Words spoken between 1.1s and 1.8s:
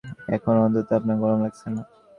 গরম লাগছে